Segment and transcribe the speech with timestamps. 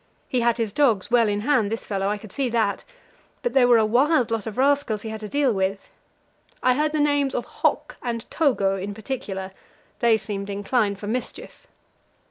[0.27, 2.83] He had his dogs well in hand, this fellow, I could see that;
[3.43, 5.89] but they were a wild lot of rascals he had to deal with.
[6.63, 9.51] I heard the names of Hok and Togo in particular;
[9.99, 11.67] they seemed inclined for mischief.